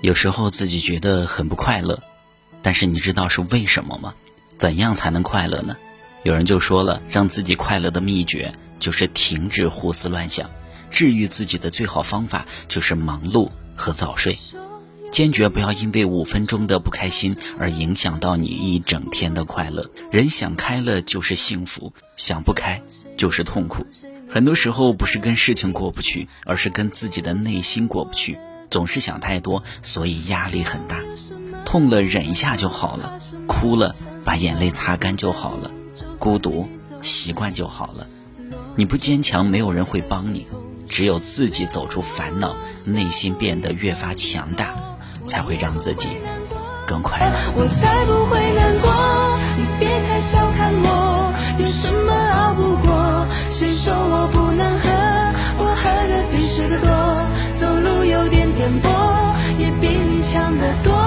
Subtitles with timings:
[0.00, 2.02] 有时候自己觉得很不快乐，
[2.62, 4.14] 但是你知道是为什么吗？
[4.56, 5.76] 怎样才能快乐呢？
[6.22, 10.50] 有人就说了，让自己快乐的秘诀就是停止胡思乱想，
[10.90, 14.38] 治愈自己的最好方法就是忙碌和早睡。
[15.12, 19.90] 坚决不要因为五分钟的不开心而影响到你一整天的快乐。
[20.10, 22.80] 人想开了就是幸福，想不开
[23.18, 23.84] 就是痛苦。
[24.28, 28.38] 很多时候不是跟事情过不去，而是跟自己的内心过不去。
[28.70, 30.96] 总是想太多，所以压力很大。
[31.64, 35.70] 痛了忍一下就好了，哭了把眼泪擦干就好了，
[36.18, 36.68] 孤独
[37.02, 38.06] 习惯就好了。
[38.76, 40.46] 你不坚强，没有人会帮你。
[40.88, 44.74] 只有自己走出烦恼，内心变得越发强大。
[45.26, 46.08] 才会让自己
[46.86, 47.32] 更快乐。
[47.54, 48.90] 我才不会难过，
[49.56, 53.26] 你别太小看我，有什么熬不过？
[53.48, 53.94] 谁说
[60.30, 60.99] 强得多。